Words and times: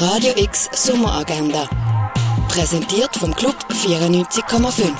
Radio 0.00 0.32
X 0.36 0.70
Sommeragenda. 0.72 1.68
Präsentiert 2.48 3.16
vom 3.16 3.34
Club 3.34 3.56
94,5. 3.68 4.92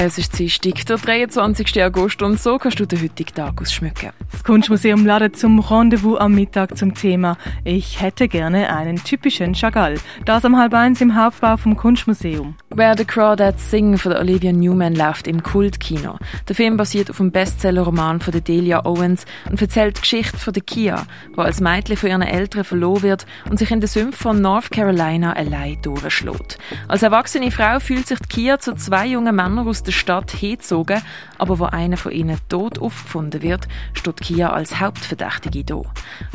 Es 0.00 0.18
ist 0.18 0.36
Dienstag, 0.36 0.84
der 0.86 0.96
23. 0.96 1.80
August 1.84 2.20
und 2.20 2.40
so 2.40 2.58
kannst 2.58 2.80
du 2.80 2.86
den 2.86 3.02
heutigen 3.02 3.32
Tag 3.32 3.60
ausschmücken. 3.62 4.10
Das 4.32 4.42
Kunstmuseum 4.42 5.06
ladet 5.06 5.36
zum 5.36 5.60
Rendezvous 5.60 6.18
am 6.18 6.34
Mittag 6.34 6.76
zum 6.76 6.94
Thema 6.94 7.36
Ich 7.62 8.00
hätte 8.00 8.26
gerne 8.26 8.74
einen 8.74 8.96
typischen 8.96 9.54
Chagall. 9.54 10.00
Das 10.24 10.44
am 10.44 10.56
halb 10.58 10.74
eins 10.74 11.00
im 11.00 11.14
Hauptbau 11.14 11.56
vom 11.56 11.76
Kunstmuseum. 11.76 12.56
Where 12.72 12.96
the 12.96 13.04
Crawdads 13.04 13.68
Sing 13.68 13.98
von 13.98 14.12
Olivia 14.12 14.52
Newman 14.52 14.94
läuft 14.94 15.26
im 15.26 15.42
Kultkino. 15.42 16.18
Der 16.48 16.54
Film 16.54 16.76
basiert 16.76 17.10
auf 17.10 17.16
dem 17.16 17.32
Bestsellerroman 17.32 18.20
von 18.20 18.44
Delia 18.44 18.86
Owens 18.86 19.24
und 19.50 19.60
erzählt 19.60 19.96
die 19.96 20.02
Geschichte 20.02 20.38
von 20.38 20.52
Kia, 20.52 21.04
die 21.34 21.40
als 21.40 21.60
Mädchen 21.60 21.96
von 21.96 22.10
ihren 22.10 22.22
Eltern 22.22 22.62
verloren 22.62 23.02
wird 23.02 23.26
und 23.50 23.58
sich 23.58 23.72
in 23.72 23.80
den 23.80 23.88
Sümpfen 23.88 24.12
von 24.12 24.40
North 24.40 24.70
Carolina 24.70 25.32
allein 25.32 25.82
durchschlägt. 25.82 26.58
Als 26.86 27.02
erwachsene 27.02 27.50
Frau 27.50 27.80
fühlt 27.80 28.06
sich 28.06 28.20
die 28.20 28.28
Kia 28.28 28.60
zu 28.60 28.76
zwei 28.76 29.06
jungen 29.06 29.34
Männern 29.34 29.66
aus 29.66 29.82
der 29.82 29.90
Stadt 29.90 30.30
hingezogen, 30.30 31.02
aber 31.38 31.58
wo 31.58 31.64
einer 31.64 31.96
von 31.96 32.12
ihnen 32.12 32.38
tot 32.48 32.78
aufgefunden 32.78 33.42
wird, 33.42 33.66
steht 33.94 34.20
Kia 34.20 34.50
als 34.50 34.78
Hauptverdächtige 34.78 35.64
da. 35.64 35.82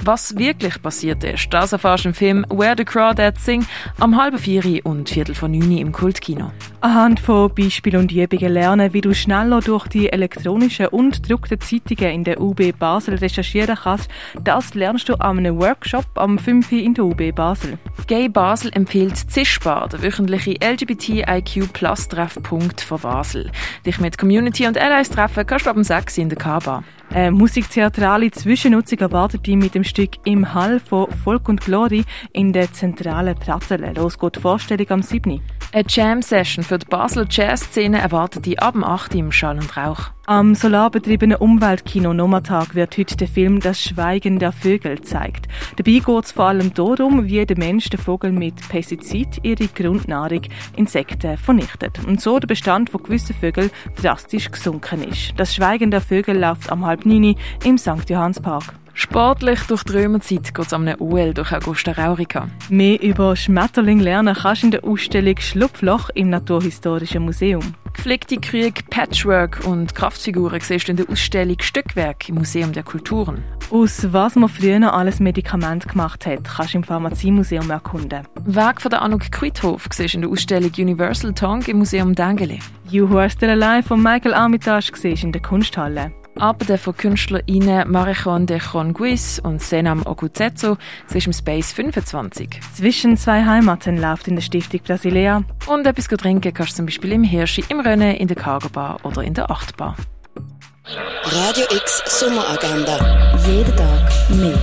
Was 0.03 0.37
wirklich 0.37 0.81
passiert 0.81 1.23
ist, 1.23 1.47
das 1.51 1.71
erfährst 1.71 2.03
du 2.03 2.09
im 2.09 2.13
Film 2.13 2.45
Where 2.49 2.75
the 2.77 2.83
Crawdads 2.83 3.45
Sing 3.45 3.65
am 3.99 4.21
halben 4.21 4.37
vier 4.37 4.85
und 4.85 5.09
viertel 5.09 5.33
von 5.33 5.51
neun 5.51 5.77
im 5.77 5.93
Kultkino. 5.93 6.24
Kino. 6.25 6.51
Anhand 6.81 7.19
von 7.19 7.53
Beispielen 7.53 8.01
und 8.01 8.11
Übungen 8.11 8.51
lernen, 8.51 8.93
wie 8.93 9.01
du 9.01 9.13
schneller 9.13 9.59
durch 9.59 9.87
die 9.87 10.11
elektronischen 10.11 10.87
und 10.87 11.21
gedruckten 11.21 11.61
Zeitungen 11.61 12.11
in 12.11 12.23
der 12.23 12.41
UB 12.41 12.71
Basel 12.79 13.15
recherchieren 13.15 13.75
kannst, 13.75 14.09
das 14.43 14.73
lernst 14.73 15.07
du 15.07 15.13
an 15.19 15.37
einem 15.37 15.59
Workshop 15.59 16.05
am 16.15 16.39
5. 16.39 16.71
in 16.71 16.95
der 16.95 17.05
UB 17.05 17.31
Basel. 17.31 17.77
Gay 18.07 18.27
Basel 18.27 18.71
empfiehlt 18.73 19.17
Zischbar, 19.17 19.87
der 19.87 20.01
wöchentliche 20.01 20.55
LGBTIQ 20.63 21.71
Plus 21.73 22.07
Treffpunkt 22.07 22.81
von 22.81 22.99
Basel. 22.99 23.51
Dich 23.85 23.99
mit 23.99 24.17
Community 24.17 24.65
und 24.65 24.79
Allies 24.79 25.11
treffen 25.11 25.45
kannst 25.45 25.67
du 25.67 25.69
ab 25.69 25.75
dem 25.75 25.83
6 25.83 26.17
in 26.17 26.29
der 26.29 26.39
K-Bar. 26.39 26.83
Eine 27.15 27.31
musiktheatrale 27.31 28.29
Zwischennutzung 28.29 28.99
erwartet 28.99 29.45
die 29.45 29.55
mit 29.55 29.73
dem 29.73 29.85
Stück 29.85 30.15
Im 30.25 30.53
Hall 30.53 30.81
von 30.81 31.09
Volk 31.09 31.47
und 31.47 31.61
Glory 31.61 32.03
in 32.33 32.51
der 32.51 32.73
zentralen 32.73 33.35
Pratzele. 33.35 33.93
Los 33.93 34.19
geht 34.19 34.35
die 34.35 34.41
Vorstellung 34.41 34.89
am 34.89 35.01
7. 35.01 35.41
Eine 35.71 35.85
Jam-Session 35.87 36.65
für 36.65 36.77
die 36.77 36.85
Basler 36.87 37.25
Jazz-Szene 37.29 38.01
erwartet 38.01 38.45
die 38.45 38.59
ab 38.59 38.73
dem 38.73 38.83
8. 38.83 39.15
im 39.15 39.31
Schall 39.31 39.55
und 39.55 39.77
Rauch. 39.77 40.11
Am 40.27 40.55
solarbetriebenen 40.55 41.37
Umweltkino 41.37 42.11
Nomatag 42.11 42.73
wird 42.73 42.97
heute 42.97 43.15
der 43.15 43.27
Film 43.27 43.59
Das 43.59 43.79
Schweigen 43.79 44.39
der 44.39 44.51
Vögel 44.51 44.95
gezeigt. 44.95 45.47
Dabei 45.75 45.99
geht 45.99 46.25
es 46.25 46.31
vor 46.31 46.45
allem 46.45 46.73
darum, 46.73 47.25
wie 47.25 47.45
der 47.45 47.55
Mensch 47.59 47.91
den 47.91 47.99
Vogel 47.99 48.31
mit 48.31 48.55
Pestizid 48.67 49.41
ihre 49.43 49.67
Grundnahrung 49.67 50.41
Insekten 50.75 51.37
vernichtet 51.37 52.03
und 52.07 52.21
so 52.21 52.39
der 52.39 52.47
Bestand 52.47 52.89
von 52.89 53.03
gewissen 53.03 53.35
Vögeln 53.35 53.69
drastisch 54.01 54.49
gesunken 54.49 55.03
ist. 55.03 55.33
Das 55.37 55.53
Schweigen 55.53 55.91
der 55.91 56.01
Vögel 56.01 56.39
läuft 56.39 56.71
am 56.71 56.83
halb 56.87 57.05
neun 57.05 57.35
im 57.63 57.77
St. 57.77 58.09
Johannspark. 58.09 58.73
Sportlich 58.95 59.59
durch 59.67 59.83
die 59.83 59.93
Römerzeit 59.93 60.55
geht 60.55 60.65
es 60.65 60.73
am 60.73 60.87
OL 60.87 61.35
durch 61.35 61.51
Augusta 61.51 61.91
Raurica. 61.91 62.47
Mehr 62.69 62.99
über 62.99 63.35
Schmetterling 63.35 63.99
lernen 63.99 64.33
kannst 64.33 64.63
du 64.63 64.67
in 64.67 64.71
der 64.71 64.85
Ausstellung 64.85 65.37
Schlupfloch 65.37 66.09
im 66.15 66.31
Naturhistorischen 66.31 67.23
Museum. 67.25 67.75
Gepflegte 67.95 68.37
Krieg, 68.37 68.87
Patchwork 68.89 69.65
und 69.65 69.95
Kraftfiguren 69.95 70.59
siehst 70.59 70.87
du 70.87 70.91
in 70.91 70.97
der 70.97 71.09
Ausstellung 71.09 71.55
Stückwerk 71.61 72.27
im 72.29 72.35
Museum 72.35 72.73
der 72.73 72.83
Kulturen. 72.83 73.43
Aus 73.71 74.11
was 74.11 74.35
man 74.35 74.49
früher 74.49 74.93
alles 74.93 75.19
Medikament 75.19 75.87
gemacht 75.87 76.25
hat, 76.25 76.43
kannst 76.43 76.73
du 76.73 76.79
im 76.79 76.83
Pharmaziemuseum 76.83 77.71
erkunden. 77.71 78.27
Werk 78.45 78.81
von 78.81 78.91
der 78.91 79.01
Anouk 79.01 79.31
Kuithof 79.31 79.87
siehst 79.91 80.13
du 80.13 80.17
in 80.17 80.21
der 80.23 80.29
Ausstellung 80.29 80.71
Universal 80.77 81.33
Tongue 81.33 81.67
im 81.67 81.77
Museum 81.77 82.13
Dengeli. 82.13 82.59
You 82.89 83.09
Who 83.09 83.17
Are 83.17 83.29
Still 83.29 83.49
Alive 83.49 83.87
von 83.87 84.03
Michael 84.03 84.35
Armitage 84.35 84.91
siehst 84.93 85.23
du 85.23 85.27
in 85.27 85.31
der 85.31 85.41
Kunsthalle. 85.41 86.11
Arbeiten 86.37 86.77
von 86.77 86.95
KünstlerInnen 86.95 87.89
Marichon 87.89 88.45
de 88.45 88.59
Conguis 88.59 89.39
und 89.39 89.61
Senam 89.61 90.05
Oguzetsu 90.05 90.75
ist 91.13 91.27
im 91.27 91.33
Space 91.33 91.71
25. 91.73 92.59
Zwischen 92.75 93.17
zwei 93.17 93.45
Heimaten 93.45 93.97
läuft 93.97 94.27
in 94.27 94.35
der 94.35 94.41
Stiftung 94.41 94.81
Brasilea. 94.81 95.43
Und 95.67 95.87
etwas 95.87 96.07
trinken 96.07 96.53
kannst 96.53 96.73
du 96.73 96.77
zum 96.77 96.85
Beispiel 96.87 97.13
im 97.13 97.23
Hirschi, 97.23 97.63
im 97.69 97.79
Rennen, 97.79 98.15
in 98.15 98.27
der 98.27 98.37
Cargo 98.37 98.69
Bar 98.69 98.99
oder 99.03 99.23
in 99.23 99.33
der 99.33 99.49
Achtbar. 99.49 99.95
Radio 101.25 101.65
X 101.71 102.03
Sommeragenda. 102.19 103.35
Jeden 103.47 103.75
Tag 103.75 104.11
mehr. 104.29 104.55